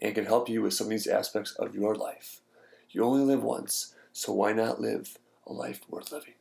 and 0.00 0.14
can 0.14 0.26
help 0.26 0.48
you 0.48 0.62
with 0.62 0.74
some 0.74 0.86
of 0.86 0.90
these 0.90 1.06
aspects 1.06 1.52
of 1.52 1.74
your 1.74 1.94
life. 1.94 2.40
You 2.90 3.04
only 3.04 3.24
live 3.24 3.42
once, 3.42 3.94
so 4.12 4.32
why 4.32 4.52
not 4.52 4.80
live 4.80 5.18
a 5.46 5.52
life 5.52 5.80
worth 5.88 6.12
living? 6.12 6.34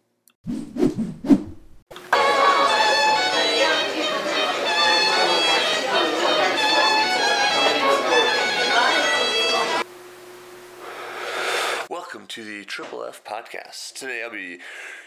Welcome 11.90 12.28
to 12.28 12.44
the 12.44 12.64
Triple 12.66 13.04
F 13.04 13.24
podcast. 13.24 13.94
Today 13.96 14.22
I'll 14.24 14.32
be 14.32 14.60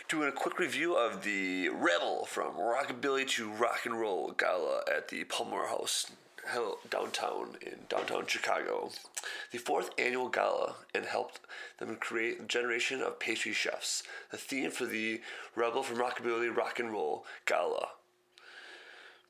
doing 0.08 0.28
a 0.28 0.32
quick 0.32 0.58
review 0.58 0.94
of 0.96 1.22
the 1.22 1.68
Rebel 1.68 2.26
from 2.26 2.54
Rockabilly 2.54 3.26
to 3.28 3.50
Rock 3.50 3.86
and 3.86 3.98
Roll 3.98 4.32
Gala 4.32 4.82
at 4.94 5.08
the 5.08 5.24
Palmer 5.24 5.68
House 5.68 6.10
downtown 6.90 7.56
in 7.62 7.78
downtown 7.88 8.26
Chicago, 8.26 8.90
the 9.52 9.58
fourth 9.58 9.90
annual 9.98 10.28
gala, 10.28 10.74
and 10.94 11.04
helped 11.04 11.40
them 11.78 11.96
create 11.96 12.40
a 12.40 12.44
generation 12.44 13.00
of 13.00 13.18
pastry 13.18 13.52
chefs. 13.52 14.02
The 14.30 14.36
theme 14.36 14.70
for 14.70 14.86
the 14.86 15.20
Rebel 15.54 15.82
from 15.82 15.98
Rockabilly 15.98 16.54
Rock 16.54 16.78
and 16.78 16.92
Roll 16.92 17.24
Gala. 17.46 17.88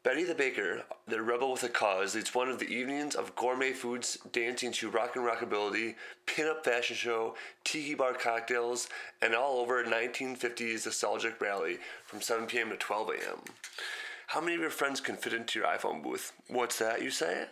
Betty 0.02 0.24
the 0.24 0.34
Baker, 0.34 0.84
the 1.06 1.20
rebel 1.20 1.52
with 1.52 1.62
a 1.62 1.68
cause, 1.68 2.14
leads 2.14 2.34
one 2.34 2.48
of 2.48 2.58
the 2.58 2.74
evenings 2.74 3.14
of 3.14 3.36
gourmet 3.36 3.72
foods, 3.72 4.16
dancing 4.32 4.72
to 4.72 4.88
rock 4.88 5.14
and 5.14 5.26
rockabilly, 5.26 5.94
pin-up 6.24 6.64
fashion 6.64 6.96
show, 6.96 7.34
tiki 7.64 7.94
bar 7.94 8.14
cocktails, 8.14 8.88
and 9.20 9.34
all 9.34 9.58
over 9.58 9.84
1950s 9.84 10.86
nostalgic 10.86 11.38
rally 11.38 11.80
from 12.06 12.22
7 12.22 12.46
p.m. 12.46 12.70
to 12.70 12.76
12 12.76 13.10
a.m. 13.10 13.40
How 14.30 14.40
many 14.40 14.54
of 14.54 14.60
your 14.60 14.70
friends 14.70 15.00
can 15.00 15.16
fit 15.16 15.32
into 15.32 15.58
your 15.58 15.66
iPhone 15.66 16.04
booth? 16.04 16.32
What's 16.46 16.78
that, 16.78 17.02
you 17.02 17.10
say? 17.10 17.46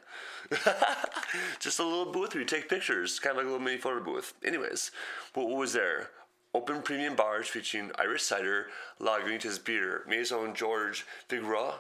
Just 1.59 1.81
a 1.81 1.85
little 1.85 2.13
booth 2.13 2.35
where 2.35 2.43
you 2.43 2.47
take 2.47 2.69
pictures, 2.69 3.19
kind 3.19 3.33
of 3.33 3.39
like 3.39 3.47
a 3.47 3.51
little 3.51 3.65
mini 3.65 3.79
photo 3.79 3.99
booth. 3.99 4.35
Anyways, 4.45 4.93
what 5.35 5.49
was 5.49 5.73
there? 5.73 6.11
Open 6.55 6.81
premium 6.83 7.17
bars 7.17 7.49
featuring 7.49 7.91
Irish 7.99 8.23
cider, 8.23 8.69
Lagunitas 9.01 9.63
beer, 9.65 10.05
Maison 10.07 10.55
George 10.55 11.05
Vigouroux 11.29 11.75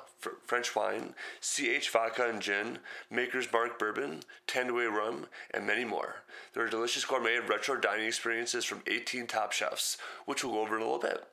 French 0.44 0.74
wine, 0.74 1.14
CH 1.40 1.90
vodka 1.90 2.28
and 2.28 2.42
gin, 2.42 2.80
Maker's 3.08 3.46
Mark 3.52 3.78
bourbon, 3.78 4.24
Tanduay 4.48 4.90
rum, 4.90 5.26
and 5.54 5.64
many 5.64 5.84
more. 5.84 6.24
There 6.54 6.64
are 6.64 6.68
delicious 6.68 7.04
gourmet 7.04 7.38
retro 7.38 7.76
dining 7.76 8.06
experiences 8.06 8.64
from 8.64 8.82
18 8.88 9.28
top 9.28 9.52
chefs, 9.52 9.96
which 10.26 10.42
we'll 10.42 10.54
go 10.54 10.62
over 10.62 10.74
in 10.74 10.82
a 10.82 10.84
little 10.84 10.98
bit 10.98 11.24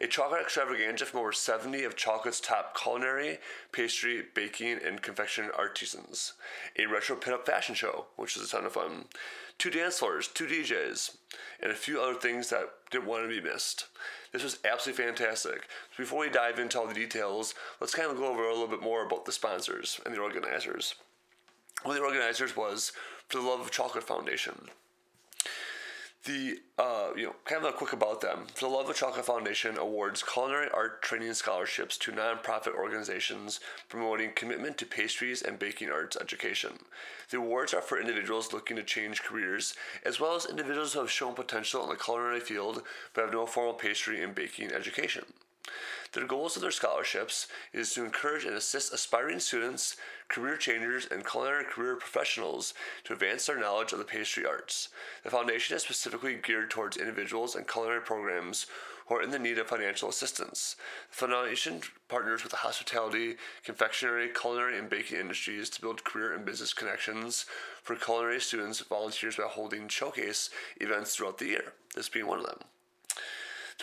a 0.00 0.06
chocolate 0.06 0.42
extravaganza 0.42 1.06
from 1.06 1.20
over 1.20 1.32
70 1.32 1.84
of 1.84 1.96
chocolate's 1.96 2.40
top 2.40 2.76
culinary, 2.80 3.38
pastry, 3.72 4.24
baking, 4.34 4.78
and 4.84 5.02
confection 5.02 5.50
artisans, 5.56 6.34
a 6.78 6.86
retro 6.86 7.16
pin-up 7.16 7.46
fashion 7.46 7.74
show, 7.74 8.06
which 8.16 8.36
was 8.36 8.48
a 8.48 8.50
ton 8.50 8.66
of 8.66 8.72
fun, 8.72 9.06
two 9.58 9.70
dance 9.70 9.98
floors, 9.98 10.28
two 10.28 10.46
DJs, 10.46 11.16
and 11.60 11.72
a 11.72 11.74
few 11.74 12.00
other 12.00 12.18
things 12.18 12.50
that 12.50 12.70
didn't 12.90 13.06
want 13.06 13.22
to 13.22 13.28
be 13.28 13.40
missed. 13.40 13.86
This 14.32 14.42
was 14.42 14.58
absolutely 14.70 15.04
fantastic. 15.04 15.68
Before 15.96 16.20
we 16.20 16.28
dive 16.28 16.58
into 16.58 16.78
all 16.78 16.86
the 16.86 16.94
details, 16.94 17.54
let's 17.80 17.94
kind 17.94 18.10
of 18.10 18.18
go 18.18 18.26
over 18.26 18.44
a 18.44 18.52
little 18.52 18.68
bit 18.68 18.82
more 18.82 19.06
about 19.06 19.24
the 19.24 19.32
sponsors 19.32 20.00
and 20.04 20.14
the 20.14 20.20
organizers. 20.20 20.94
One 21.82 21.96
of 21.96 22.02
the 22.02 22.06
organizers 22.06 22.56
was 22.56 22.92
For 23.28 23.38
the 23.38 23.46
Love 23.46 23.60
of 23.60 23.70
Chocolate 23.70 24.04
Foundation 24.04 24.68
the 26.26 26.58
uh, 26.78 27.10
you 27.16 27.24
know 27.24 27.34
kind 27.44 27.64
of 27.64 27.72
a 27.72 27.76
quick 27.76 27.92
about 27.92 28.20
them. 28.20 28.46
For 28.54 28.68
the 28.68 28.74
Love 28.74 28.90
of 28.90 28.96
Chocolate 28.96 29.24
Foundation 29.24 29.78
awards 29.78 30.22
culinary 30.22 30.68
art 30.74 31.00
training 31.00 31.32
scholarships 31.34 31.96
to 31.98 32.12
nonprofit 32.12 32.74
organizations 32.74 33.60
promoting 33.88 34.32
commitment 34.34 34.76
to 34.78 34.86
pastries 34.86 35.40
and 35.40 35.58
baking 35.58 35.88
arts 35.88 36.16
education. 36.20 36.72
The 37.30 37.38
awards 37.38 37.72
are 37.72 37.80
for 37.80 38.00
individuals 38.00 38.52
looking 38.52 38.76
to 38.76 38.82
change 38.82 39.22
careers, 39.22 39.74
as 40.04 40.20
well 40.20 40.34
as 40.34 40.46
individuals 40.46 40.92
who 40.92 41.00
have 41.00 41.10
shown 41.10 41.34
potential 41.34 41.82
in 41.84 41.88
the 41.88 41.96
culinary 41.96 42.40
field 42.40 42.82
but 43.14 43.22
have 43.22 43.32
no 43.32 43.46
formal 43.46 43.74
pastry 43.74 44.22
and 44.22 44.34
baking 44.34 44.72
education. 44.72 45.24
The 46.12 46.24
goals 46.24 46.56
of 46.56 46.62
their 46.62 46.70
scholarships 46.70 47.46
is 47.72 47.92
to 47.92 48.04
encourage 48.04 48.44
and 48.44 48.54
assist 48.54 48.92
aspiring 48.92 49.40
students, 49.40 49.96
career 50.28 50.56
changers, 50.56 51.06
and 51.10 51.26
culinary 51.26 51.64
career 51.64 51.96
professionals 51.96 52.72
to 53.04 53.12
advance 53.12 53.46
their 53.46 53.58
knowledge 53.58 53.92
of 53.92 53.98
the 53.98 54.04
pastry 54.04 54.46
arts. 54.46 54.88
The 55.24 55.30
foundation 55.30 55.76
is 55.76 55.82
specifically 55.82 56.34
geared 56.34 56.70
towards 56.70 56.96
individuals 56.96 57.54
and 57.54 57.68
culinary 57.68 58.00
programs 58.00 58.66
who 59.06 59.16
are 59.16 59.22
in 59.22 59.30
the 59.30 59.38
need 59.38 59.58
of 59.58 59.68
financial 59.68 60.08
assistance. 60.08 60.76
The 61.10 61.16
foundation 61.16 61.80
partners 62.08 62.42
with 62.42 62.50
the 62.50 62.58
hospitality, 62.58 63.36
confectionery, 63.64 64.28
culinary, 64.28 64.78
and 64.78 64.88
baking 64.88 65.18
industries 65.18 65.70
to 65.70 65.80
build 65.80 66.04
career 66.04 66.32
and 66.32 66.44
business 66.44 66.72
connections 66.72 67.46
for 67.82 67.94
culinary 67.94 68.40
students, 68.40 68.80
volunteers 68.80 69.36
by 69.36 69.44
holding 69.44 69.88
showcase 69.88 70.50
events 70.80 71.14
throughout 71.14 71.38
the 71.38 71.46
year, 71.46 71.72
this 71.94 72.08
being 72.08 72.26
one 72.26 72.40
of 72.40 72.46
them. 72.46 72.60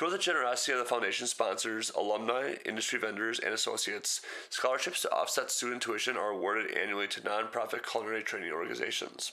Through 0.04 0.12
the 0.12 0.18
generosity 0.18 0.74
of 0.74 0.80
the 0.80 0.84
foundation 0.84 1.28
sponsors, 1.28 1.90
alumni, 1.92 2.56
industry 2.66 3.00
vendors, 3.00 3.40
and 3.40 3.54
associates, 3.54 4.20
scholarships 4.50 5.02
to 5.04 5.12
offset 5.14 5.50
student 5.50 5.82
tuition 5.82 6.18
are 6.18 6.32
awarded 6.32 6.76
annually 6.76 7.08
to 7.08 7.22
nonprofit 7.22 7.90
culinary 7.90 8.22
training 8.22 8.52
organizations. 8.52 9.32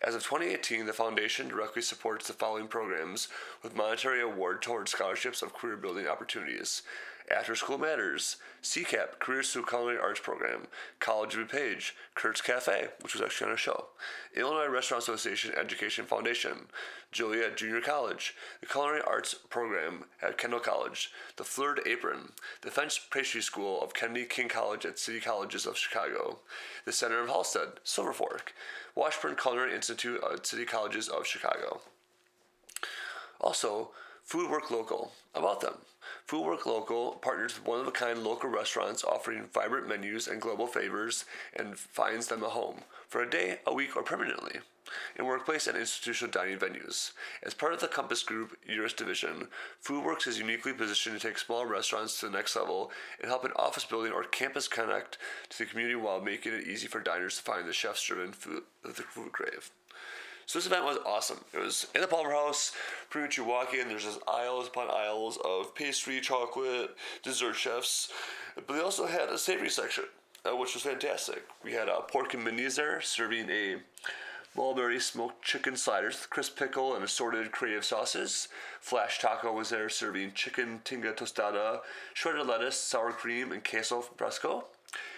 As 0.00 0.14
of 0.14 0.22
2018, 0.22 0.86
the 0.86 0.92
foundation 0.92 1.48
directly 1.48 1.82
supports 1.82 2.28
the 2.28 2.32
following 2.32 2.68
programs 2.68 3.26
with 3.60 3.74
monetary 3.74 4.20
award 4.20 4.62
towards 4.62 4.92
scholarships 4.92 5.42
of 5.42 5.52
career 5.52 5.76
building 5.76 6.06
opportunities 6.06 6.82
after 7.30 7.54
School 7.54 7.78
Matters, 7.78 8.36
CCAP, 8.62 9.18
Careers 9.18 9.52
Through 9.52 9.66
Culinary 9.66 9.98
Arts 9.98 10.20
Program, 10.20 10.66
College 10.98 11.36
of 11.36 11.48
DuPage, 11.48 11.92
Kurt's 12.14 12.40
Cafe, 12.40 12.88
which 13.00 13.14
was 13.14 13.22
actually 13.22 13.46
on 13.46 13.50
our 13.52 13.56
show, 13.56 13.86
Illinois 14.34 14.68
Restaurant 14.68 15.02
Association 15.02 15.54
Education 15.54 16.04
Foundation, 16.04 16.66
Joliet 17.12 17.56
Junior 17.56 17.80
College, 17.80 18.34
the 18.60 18.66
Culinary 18.66 19.00
Arts 19.06 19.34
Program 19.34 20.04
at 20.22 20.38
Kendall 20.38 20.60
College, 20.60 21.10
the 21.36 21.44
Floured 21.44 21.80
Apron, 21.86 22.32
the 22.62 22.70
French 22.70 23.10
Pastry 23.10 23.40
School 23.42 23.80
of 23.82 23.94
Kennedy 23.94 24.24
King 24.24 24.48
College 24.48 24.84
at 24.84 24.98
City 24.98 25.20
Colleges 25.20 25.66
of 25.66 25.76
Chicago, 25.76 26.38
the 26.84 26.92
Center 26.92 27.20
of 27.20 27.28
Halsted, 27.28 27.76
Silver 27.84 28.12
Fork, 28.12 28.52
Washburn 28.94 29.36
Culinary 29.36 29.74
Institute 29.74 30.20
at 30.32 30.46
City 30.46 30.64
Colleges 30.64 31.08
of 31.08 31.26
Chicago. 31.26 31.80
Also, 33.40 33.90
Food 34.24 34.50
Work 34.50 34.70
Local. 34.70 35.12
About 35.34 35.60
them. 35.60 35.74
Food 36.28 36.44
Work 36.44 36.66
Local 36.66 37.12
partners 37.12 37.58
with 37.58 37.66
one 37.66 37.80
of 37.80 37.86
a 37.86 37.90
kind 37.90 38.22
local 38.22 38.50
restaurants 38.50 39.02
offering 39.02 39.48
vibrant 39.50 39.88
menus 39.88 40.28
and 40.28 40.42
global 40.42 40.66
flavors 40.66 41.24
and 41.56 41.78
finds 41.78 42.26
them 42.26 42.42
a 42.42 42.50
home 42.50 42.82
for 43.08 43.22
a 43.22 43.30
day, 43.30 43.60
a 43.66 43.72
week, 43.72 43.96
or 43.96 44.02
permanently 44.02 44.60
in 45.16 45.24
workplace 45.24 45.66
and 45.66 45.78
institutional 45.78 46.30
dining 46.30 46.58
venues. 46.58 47.12
As 47.42 47.54
part 47.54 47.72
of 47.72 47.80
the 47.80 47.88
Compass 47.88 48.22
Group 48.22 48.58
U.S. 48.68 48.92
division, 48.92 49.48
FoodWorks 49.82 50.26
is 50.26 50.38
uniquely 50.38 50.74
positioned 50.74 51.18
to 51.18 51.26
take 51.26 51.38
small 51.38 51.64
restaurants 51.64 52.20
to 52.20 52.26
the 52.26 52.32
next 52.32 52.54
level 52.56 52.90
and 53.22 53.30
help 53.30 53.44
an 53.44 53.52
office 53.56 53.86
building 53.86 54.12
or 54.12 54.24
campus 54.24 54.68
connect 54.68 55.16
to 55.48 55.58
the 55.58 55.64
community 55.64 55.96
while 55.96 56.20
making 56.20 56.52
it 56.52 56.66
easy 56.66 56.88
for 56.88 57.00
diners 57.00 57.38
to 57.38 57.42
find 57.42 57.66
the 57.66 57.72
chef's 57.72 58.04
driven 58.04 58.32
food 58.32 58.64
the 58.82 58.92
food 58.92 59.32
crave. 59.32 59.70
So 60.48 60.58
this 60.58 60.64
event 60.64 60.84
was 60.86 60.96
awesome. 61.04 61.44
It 61.52 61.58
was 61.58 61.88
in 61.94 62.00
the 62.00 62.06
Palmer 62.06 62.30
House. 62.30 62.72
Pretty 63.10 63.26
much 63.26 63.36
you 63.36 63.44
walk 63.44 63.74
in, 63.74 63.86
there's 63.86 64.04
just 64.04 64.18
aisles 64.26 64.66
upon 64.66 64.88
aisles 64.90 65.38
of 65.44 65.74
pastry, 65.74 66.22
chocolate, 66.22 66.96
dessert 67.22 67.52
chefs. 67.52 68.10
But 68.54 68.66
they 68.66 68.80
also 68.80 69.04
had 69.04 69.28
a 69.28 69.36
savory 69.36 69.68
section, 69.68 70.04
uh, 70.46 70.56
which 70.56 70.72
was 70.72 70.84
fantastic. 70.84 71.42
We 71.62 71.72
had 71.72 71.90
uh, 71.90 72.00
Pork 72.00 72.32
and 72.32 72.42
Mindy's 72.42 72.76
there, 72.76 73.02
serving 73.02 73.50
a 73.50 73.76
mulberry 74.56 74.98
smoked 75.00 75.44
chicken 75.44 75.76
sliders 75.76 76.14
with 76.14 76.30
crisp 76.30 76.58
pickle 76.58 76.94
and 76.94 77.04
assorted 77.04 77.52
creative 77.52 77.84
sauces. 77.84 78.48
Flash 78.80 79.18
Taco 79.18 79.52
was 79.52 79.68
there 79.68 79.90
serving 79.90 80.32
chicken 80.32 80.80
tinga 80.82 81.12
tostada, 81.12 81.80
shredded 82.14 82.46
lettuce, 82.46 82.80
sour 82.80 83.12
cream, 83.12 83.52
and 83.52 83.62
queso 83.62 84.00
fresco. 84.00 84.64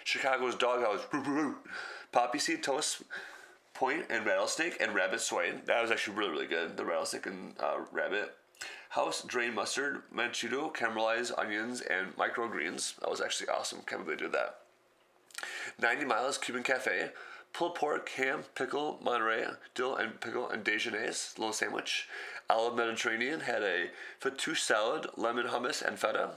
Chicago's 0.03 0.57
Doghouse, 0.57 1.07
poppy 2.11 2.41
seed 2.41 2.65
toast 2.65 3.05
point 3.81 4.05
and 4.11 4.27
rattlesnake 4.27 4.77
and 4.79 4.95
rabbit 4.95 5.23
soy. 5.23 5.55
That 5.65 5.81
was 5.81 5.91
actually 5.91 6.19
really, 6.19 6.33
really 6.33 6.47
good. 6.47 6.77
The 6.77 6.85
rattlesnake 6.85 7.25
and 7.25 7.55
uh, 7.59 7.79
rabbit. 7.91 8.37
House 8.91 9.23
drain 9.23 9.55
mustard, 9.55 10.03
manchego, 10.15 10.71
caramelized 10.75 11.33
onions, 11.39 11.81
and 11.81 12.15
microgreens. 12.15 12.97
That 12.97 13.09
was 13.09 13.23
actually 13.23 13.49
awesome. 13.49 13.79
Can't 13.87 14.05
believe 14.05 14.19
they 14.19 14.25
did 14.27 14.35
that. 14.35 14.57
90 15.81 16.05
Miles 16.05 16.37
Cuban 16.37 16.63
Cafe, 16.63 17.09
pulled 17.55 17.75
pork, 17.75 18.11
ham, 18.11 18.45
pickle, 18.55 18.99
Monterey, 19.03 19.47
dill 19.75 19.97
and 19.97 20.21
pickle, 20.21 20.51
and 20.51 20.63
Dijonnaise, 20.63 21.39
little 21.39 21.55
sandwich. 21.55 22.07
Olive 22.51 22.77
Mediterranean 22.77 23.41
had 23.41 23.63
a 23.63 23.87
fattoush 24.21 24.59
salad, 24.59 25.07
lemon 25.17 25.47
hummus, 25.47 25.81
and 25.81 25.99
feta. 25.99 26.33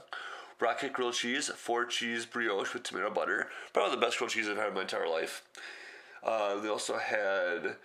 Rocket 0.60 0.94
grilled 0.94 1.12
cheese, 1.12 1.48
four 1.48 1.84
cheese 1.84 2.24
brioche 2.24 2.72
with 2.72 2.84
tomato 2.84 3.10
butter. 3.10 3.48
Probably 3.74 3.96
the 3.96 4.00
best 4.00 4.16
grilled 4.16 4.30
cheese 4.30 4.48
I've 4.48 4.56
had 4.56 4.68
in 4.68 4.74
my 4.74 4.82
entire 4.82 5.08
life. 5.08 5.42
Uh, 6.24 6.60
they 6.60 6.68
also 6.68 6.96
had 6.96 7.76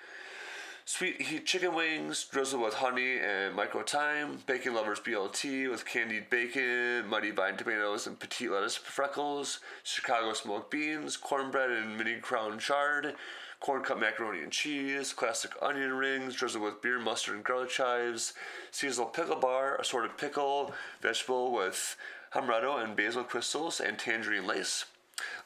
sweet 0.86 1.21
heat 1.21 1.45
chicken 1.45 1.75
wings 1.75 2.24
drizzled 2.24 2.63
with 2.63 2.75
honey 2.75 3.19
and 3.19 3.53
micro 3.53 3.83
thyme, 3.83 4.39
bacon 4.45 4.74
lovers 4.74 5.00
BLT 5.00 5.69
with 5.69 5.86
candied 5.86 6.30
bacon, 6.30 7.06
mighty 7.07 7.31
vine 7.31 7.57
tomatoes 7.57 8.07
and 8.07 8.18
petite 8.18 8.50
lettuce 8.50 8.75
freckles, 8.75 9.59
Chicago 9.83 10.33
smoked 10.33 10.71
beans, 10.71 11.18
cornbread 11.18 11.69
and 11.69 11.97
mini 11.97 12.15
crown 12.15 12.57
chard, 12.57 13.13
corn 13.59 13.83
cut 13.83 14.00
macaroni 14.00 14.39
and 14.39 14.51
cheese, 14.51 15.12
classic 15.12 15.51
onion 15.62 15.94
rings 15.94 16.33
drizzled 16.36 16.63
with 16.63 16.81
beer, 16.81 16.97
mustard, 16.97 17.36
and 17.36 17.44
garlic 17.44 17.69
chives, 17.69 18.33
seasonal 18.71 19.09
pickle 19.09 19.36
bar, 19.36 19.75
assorted 19.75 20.18
pickle, 20.18 20.74
vegetable 21.01 21.51
with 21.51 21.97
amaretto 22.33 22.81
and 22.81 22.95
basil 22.95 23.24
crystals, 23.24 23.81
and 23.81 24.00
tangerine 24.00 24.47
lace. 24.47 24.86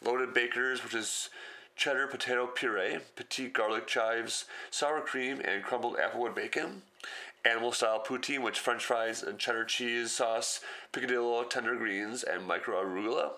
Loaded 0.03 0.33
bakers, 0.33 0.83
which 0.83 0.93
is 0.93 1.29
cheddar 1.75 2.07
potato 2.07 2.47
puree, 2.47 2.99
petite 3.15 3.53
garlic 3.53 3.87
chives, 3.87 4.45
sour 4.71 5.01
cream, 5.01 5.39
and 5.41 5.63
crumbled 5.63 5.97
applewood 5.97 6.35
bacon. 6.35 6.83
Animal 7.45 7.71
style 7.73 8.03
poutine, 8.05 8.41
which 8.41 8.59
french 8.59 8.85
fries 8.85 9.21
and 9.21 9.37
cheddar 9.37 9.65
cheese 9.65 10.11
sauce, 10.11 10.61
picadillo, 10.93 11.49
tender 11.49 11.75
greens, 11.75 12.23
and 12.23 12.47
micro 12.47 12.81
arugula. 12.81 13.31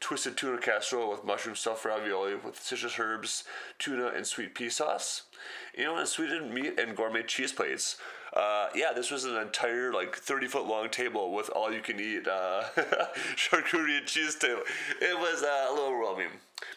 Twisted 0.00 0.36
tuna 0.36 0.58
casserole 0.58 1.10
with 1.10 1.24
mushroom 1.24 1.56
stuffed 1.56 1.84
ravioli 1.84 2.34
with 2.34 2.60
citrus 2.60 2.98
herbs, 2.98 3.44
tuna, 3.78 4.08
and 4.08 4.26
sweet 4.26 4.54
pea 4.54 4.70
sauce. 4.70 5.22
You 5.76 5.84
know, 5.84 5.96
and 5.96 6.08
sweetened 6.08 6.52
meat 6.52 6.78
and 6.78 6.96
gourmet 6.96 7.22
cheese 7.22 7.52
plates. 7.52 7.96
Uh, 8.32 8.68
yeah, 8.74 8.92
this 8.94 9.10
was 9.10 9.24
an 9.24 9.36
entire 9.36 9.92
like 9.92 10.14
30 10.14 10.48
foot 10.48 10.66
long 10.66 10.90
table 10.90 11.32
with 11.32 11.48
all 11.50 11.72
you 11.72 11.80
can 11.80 11.98
eat 11.98 12.28
uh, 12.28 12.64
charcuterie 13.36 13.98
and 13.98 14.06
cheese 14.06 14.34
table. 14.34 14.62
It 15.00 15.18
was 15.18 15.42
uh, 15.42 15.66
a 15.68 15.72
little 15.72 15.88
overwhelming. 15.88 16.28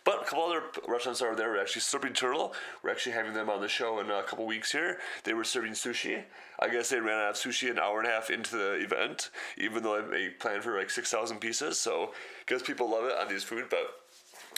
But 0.04 0.22
a 0.22 0.26
couple 0.26 0.44
other 0.44 0.64
restaurants 0.88 1.22
are 1.22 1.36
there. 1.36 1.50
We're 1.50 1.62
actually 1.62 1.82
Slurping 1.82 2.16
Turtle. 2.16 2.54
We're 2.84 2.92
actually 2.92 3.14
having 3.14 3.34
them 3.34 3.50
on 3.50 3.62
the 3.62 3.68
show 3.68 4.00
in 4.00 4.10
a 4.10 4.24
couple 4.24 4.46
weeks 4.46 4.72
here. 4.72 5.00
They 5.24 5.34
were 5.34 5.44
serving 5.44 5.74
sushi. 5.74 6.24
I 6.60 6.70
guess 6.70 6.90
they 6.90 7.00
ran 7.00 7.18
out 7.18 7.32
of 7.32 7.36
sushi 7.36 7.70
an 7.70 7.80
hour 7.80 8.00
and 8.00 8.08
a 8.08 8.12
half 8.12 8.30
into 8.30 8.56
the 8.56 8.74
event, 8.74 9.32
even 9.58 9.82
though 9.82 10.02
they 10.02 10.30
planned 10.30 10.64
for 10.64 10.78
like 10.78 10.92
6,000 10.92 11.40
pieces. 11.40 11.80
So, 11.80 12.12
I 12.14 12.44
guess 12.46 12.62
people 12.62 12.90
love 12.92 13.06
it 13.06 13.18
on 13.18 13.28
these 13.28 13.44
food, 13.44 13.66
but 13.70 14.00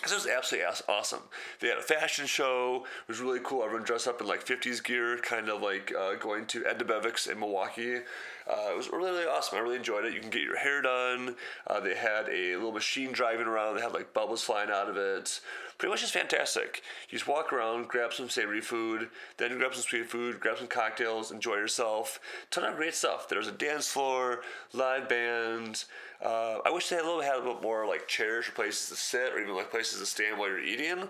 this 0.04 0.14
was 0.14 0.28
absolutely 0.28 0.68
awesome. 0.88 1.22
They 1.60 1.68
had 1.68 1.78
a 1.78 1.82
fashion 1.82 2.26
show. 2.26 2.86
It 3.02 3.08
was 3.08 3.20
really 3.20 3.40
cool. 3.44 3.64
Everyone 3.64 3.86
dressed 3.86 4.08
up 4.08 4.22
in 4.22 4.28
like 4.28 4.46
50s 4.46 4.84
gear, 4.84 5.18
kind 5.18 5.50
of 5.50 5.62
like 5.62 5.94
uh, 5.98 6.16
going 6.16 6.46
to 6.48 6.66
Ed 6.66 6.80
Debevic's 6.80 7.28
in 7.28 7.40
Milwaukee. 7.40 7.98
Uh, 8.46 8.72
it 8.72 8.78
was 8.78 8.90
really, 8.92 9.12
really 9.12 9.26
awesome. 9.26 9.58
I 9.58 9.62
really 9.62 9.78
enjoyed 9.78 10.06
it. 10.06 10.14
You 10.14 10.20
can 10.20 10.30
get 10.30 10.42
your 10.42 10.58
hair 10.58 10.82
done. 10.82 11.36
Uh, 11.66 11.80
they 11.80 11.96
had 11.96 12.28
a 12.30 12.56
little 12.56 12.72
machine 12.72 13.12
driving 13.12 13.48
around. 13.48 13.76
They 13.76 13.82
had 13.82 13.94
like 13.94 14.14
bubbles 14.14 14.44
flying 14.44 14.70
out 14.70 14.90
of 14.90 14.98
it. 14.98 15.40
Pretty 15.84 15.92
much 15.92 16.00
just 16.00 16.14
fantastic. 16.14 16.82
You 17.10 17.18
just 17.18 17.28
walk 17.28 17.52
around, 17.52 17.90
grab 17.90 18.14
some 18.14 18.30
savory 18.30 18.62
food, 18.62 19.10
then 19.36 19.58
grab 19.58 19.74
some 19.74 19.84
sweet 19.84 20.10
food, 20.10 20.40
grab 20.40 20.58
some 20.58 20.68
cocktails, 20.68 21.30
enjoy 21.30 21.56
yourself. 21.56 22.22
Ton 22.52 22.64
of 22.64 22.78
great 22.78 22.96
stuff. 22.96 23.28
There 23.28 23.38
was 23.38 23.50
a 23.50 23.52
dance 23.52 23.90
floor, 23.90 24.44
live 24.72 25.10
band. 25.10 25.84
Uh, 26.24 26.60
I 26.66 26.70
wish 26.72 26.88
they 26.88 26.96
had 26.96 27.04
a 27.04 27.08
little 27.10 27.22
had 27.22 27.36
a 27.36 27.40
little 27.40 27.60
more 27.60 27.86
like 27.86 28.08
chairs 28.08 28.48
or 28.48 28.54
places 28.54 28.88
to 28.92 28.96
sit, 28.96 29.34
or 29.34 29.42
even 29.42 29.58
like 29.58 29.72
places 29.72 30.00
to 30.00 30.06
stand 30.06 30.40
while 30.40 30.48
you're 30.48 30.62
eating. 30.62 31.10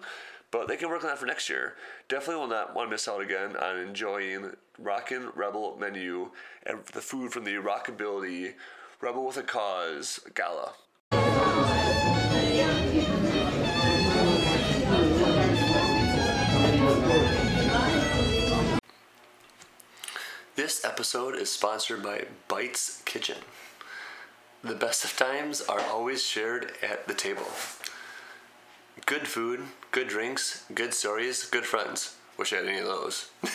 But 0.50 0.68
they 0.68 0.76
can 0.76 0.90
work 0.90 1.04
on 1.04 1.10
that 1.10 1.20
for 1.20 1.28
next 1.28 1.50
year. 1.52 1.76
Definitely 2.08 2.42
will 2.42 2.48
not 2.48 2.74
want 2.74 2.88
to 2.90 2.92
miss 2.92 3.08
out 3.08 3.22
again 3.22 3.56
on 3.56 3.78
enjoying 3.78 4.56
Rockin' 4.80 5.30
Rebel 5.36 5.78
menu 5.78 6.32
and 6.66 6.84
the 6.94 7.02
food 7.02 7.32
from 7.32 7.44
the 7.44 7.54
Rockabilly 7.58 8.56
Rebel 9.02 9.28
with 9.28 9.38
a 9.38 9.44
Cause 9.44 10.20
gala. 10.34 10.74
This 20.56 20.86
episode 20.86 21.36
is 21.36 21.52
sponsored 21.52 22.04
by 22.04 22.26
Bites 22.48 23.02
Kitchen. 23.06 23.38
The 24.64 24.76
best 24.76 25.04
of 25.04 25.18
times 25.18 25.62
are 25.62 25.82
always 25.82 26.22
shared 26.22 26.74
at 26.84 27.08
the 27.08 27.16
table. 27.16 27.48
Good 29.08 29.28
food, 29.28 29.62
good 29.90 30.08
drinks, 30.08 30.64
good 30.76 30.94
stories, 30.94 31.46
good 31.46 31.66
friends. 31.66 32.18
Wish 32.38 32.54
I 32.54 32.58
had 32.58 32.68
any 32.68 32.78
of 32.78 32.86
those. 32.86 33.32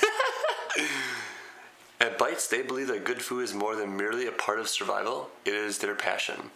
at 2.00 2.19
Bites, 2.19 2.49
they 2.49 2.62
believe 2.62 2.89
that 2.89 3.05
good 3.05 3.23
food 3.23 3.45
is 3.45 3.55
more 3.55 3.77
than 3.77 3.97
merely 3.97 4.27
a 4.27 4.33
part 4.33 4.59
of 4.59 4.69
survival, 4.69 5.31
it 5.45 5.55
is 5.55 5.79
their 5.79 5.95
passion. 5.95 6.50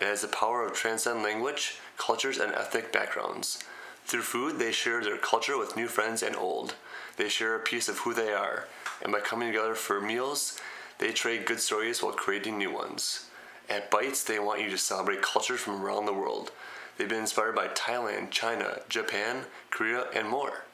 It 0.00 0.06
has 0.06 0.22
the 0.22 0.28
power 0.28 0.66
of 0.66 0.72
transcend 0.72 1.22
language, 1.22 1.78
cultures, 1.98 2.38
and 2.38 2.52
ethnic 2.52 2.92
backgrounds. 2.92 3.62
Through 4.06 4.22
food, 4.22 4.58
they 4.58 4.72
share 4.72 5.04
their 5.04 5.18
culture 5.18 5.56
with 5.56 5.76
new 5.76 5.86
friends 5.86 6.20
and 6.20 6.34
old. 6.34 6.74
They 7.16 7.28
share 7.28 7.54
a 7.54 7.60
piece 7.60 7.88
of 7.88 7.98
who 7.98 8.12
they 8.12 8.32
are, 8.32 8.66
and 9.02 9.12
by 9.12 9.20
coming 9.20 9.48
together 9.48 9.74
for 9.74 10.00
meals, 10.00 10.60
they 10.98 11.12
trade 11.12 11.46
good 11.46 11.60
stories 11.60 12.02
while 12.02 12.12
creating 12.12 12.58
new 12.58 12.72
ones. 12.72 13.26
At 13.68 13.90
Bites, 13.90 14.22
they 14.24 14.38
want 14.38 14.60
you 14.60 14.70
to 14.70 14.78
celebrate 14.78 15.22
cultures 15.22 15.60
from 15.60 15.82
around 15.82 16.06
the 16.06 16.12
world. 16.12 16.50
They've 16.96 17.08
been 17.08 17.20
inspired 17.20 17.56
by 17.56 17.68
Thailand, 17.68 18.30
China, 18.30 18.80
Japan, 18.88 19.46
Korea, 19.70 20.04
and 20.14 20.28
more. 20.28 20.64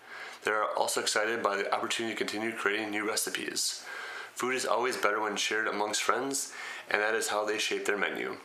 They 0.45 0.51
are 0.51 0.67
also 0.77 1.01
excited 1.01 1.43
by 1.43 1.57
the 1.57 1.73
opportunity 1.75 2.15
to 2.15 2.19
continue 2.19 2.53
creating 2.53 2.91
new 2.91 3.09
recipes. 3.09 3.85
Food 4.35 4.55
is 4.55 4.67
always 4.67 4.97
better 4.97 5.21
when 5.21 5.37
shared 5.37 5.69
amongst 5.69 6.03
friends, 6.03 6.53
and 6.91 7.01
that 7.01 7.15
is 7.15 7.29
how 7.29 7.45
they 7.45 7.59
shape 7.59 7.85
their 7.85 7.99
menu. 7.99 8.37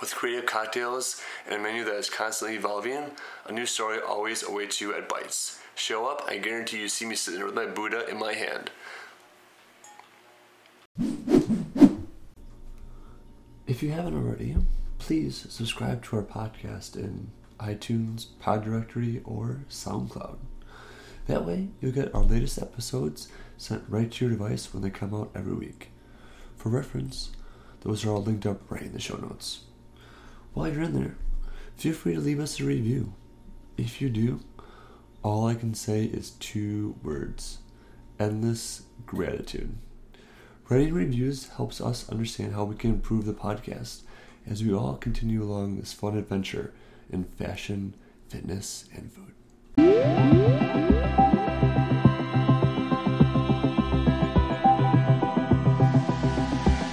With 0.00 0.14
creative 0.14 0.46
cocktails 0.46 1.20
and 1.46 1.54
a 1.54 1.58
menu 1.58 1.84
that 1.84 1.96
is 1.96 2.08
constantly 2.08 2.56
evolving, 2.56 3.10
a 3.46 3.52
new 3.52 3.66
story 3.66 3.98
always 4.00 4.42
awaits 4.42 4.80
you 4.80 4.94
at 4.94 5.08
Bites. 5.08 5.60
Show 5.74 6.06
up, 6.06 6.22
I 6.26 6.38
guarantee 6.38 6.80
you 6.80 6.88
see 6.88 7.04
me 7.04 7.14
sitting 7.14 7.44
with 7.44 7.54
my 7.54 7.66
Buddha 7.66 8.08
in 8.08 8.18
my 8.18 8.32
hand. 8.34 8.70
If 13.66 13.82
you 13.82 13.90
haven't 13.90 14.14
already, 14.14 14.56
please 14.98 15.46
subscribe 15.48 16.02
to 16.04 16.16
our 16.16 16.22
podcast 16.22 16.96
in 16.96 17.30
iTunes, 17.60 18.26
Pod 18.40 18.64
Directory, 18.64 19.20
or 19.24 19.64
SoundCloud. 19.68 20.38
That 21.26 21.44
way, 21.44 21.68
you'll 21.80 21.92
get 21.92 22.14
our 22.14 22.22
latest 22.22 22.58
episodes 22.58 23.28
sent 23.56 23.84
right 23.88 24.10
to 24.10 24.24
your 24.24 24.34
device 24.34 24.72
when 24.72 24.82
they 24.82 24.90
come 24.90 25.14
out 25.14 25.30
every 25.34 25.54
week. 25.54 25.90
For 26.56 26.70
reference, 26.70 27.30
those 27.82 28.04
are 28.04 28.10
all 28.10 28.22
linked 28.22 28.46
up 28.46 28.70
right 28.70 28.82
in 28.82 28.92
the 28.92 29.00
show 29.00 29.16
notes. 29.16 29.64
While 30.54 30.72
you're 30.72 30.82
in 30.82 30.94
there, 30.94 31.16
feel 31.76 31.94
free 31.94 32.14
to 32.14 32.20
leave 32.20 32.40
us 32.40 32.58
a 32.60 32.64
review. 32.64 33.14
If 33.76 34.00
you 34.00 34.08
do, 34.08 34.40
all 35.22 35.46
I 35.46 35.54
can 35.54 35.74
say 35.74 36.04
is 36.04 36.30
two 36.30 36.96
words 37.02 37.58
endless 38.18 38.82
gratitude. 39.06 39.76
Writing 40.68 40.92
reviews 40.92 41.48
helps 41.50 41.80
us 41.80 42.08
understand 42.10 42.54
how 42.54 42.64
we 42.64 42.74
can 42.74 42.90
improve 42.90 43.24
the 43.24 43.32
podcast 43.32 44.02
as 44.46 44.64
we 44.64 44.74
all 44.74 44.96
continue 44.96 45.42
along 45.42 45.76
this 45.76 45.92
fun 45.92 46.16
adventure 46.16 46.74
in 47.10 47.24
fashion, 47.24 47.94
fitness, 48.28 48.84
and 48.94 49.10
food. 49.12 49.34